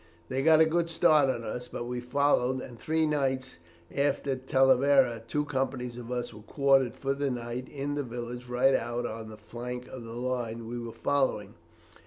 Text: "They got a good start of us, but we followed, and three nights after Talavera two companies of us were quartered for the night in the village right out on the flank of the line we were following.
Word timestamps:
"They 0.29 0.41
got 0.41 0.59
a 0.61 0.65
good 0.65 0.89
start 0.89 1.29
of 1.29 1.43
us, 1.43 1.67
but 1.67 1.85
we 1.85 1.99
followed, 2.01 2.59
and 2.59 2.79
three 2.79 3.05
nights 3.05 3.57
after 3.95 4.35
Talavera 4.35 5.21
two 5.27 5.45
companies 5.45 5.95
of 5.95 6.11
us 6.11 6.33
were 6.33 6.41
quartered 6.41 6.95
for 6.97 7.13
the 7.13 7.29
night 7.29 7.69
in 7.69 7.93
the 7.93 8.01
village 8.01 8.47
right 8.47 8.73
out 8.73 9.05
on 9.05 9.29
the 9.29 9.37
flank 9.37 9.87
of 9.89 10.03
the 10.03 10.13
line 10.13 10.65
we 10.67 10.79
were 10.79 10.91
following. 10.91 11.53